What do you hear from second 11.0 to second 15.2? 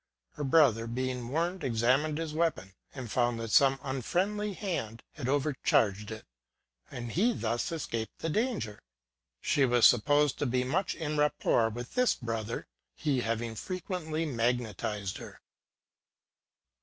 rapport with this brother, he having frequently magnetized